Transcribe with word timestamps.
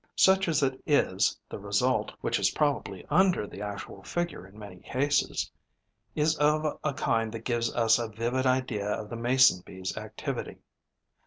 Such 0.15 0.47
as 0.47 0.63
it 0.63 0.81
is, 0.87 1.37
the 1.47 1.59
result, 1.59 2.11
which 2.21 2.39
is 2.39 2.49
probably 2.49 3.05
under 3.11 3.45
the 3.45 3.61
actual 3.61 4.01
figure 4.01 4.47
in 4.47 4.57
many 4.57 4.77
cases, 4.77 5.51
is 6.15 6.35
of 6.39 6.79
a 6.83 6.93
kind 6.95 7.31
that 7.33 7.45
gives 7.45 7.71
us 7.75 7.99
a 7.99 8.07
vivid 8.09 8.47
idea 8.47 8.89
of 8.89 9.11
the 9.11 9.15
Mason 9.15 9.61
bee's 9.63 9.95
activity. 9.95 10.57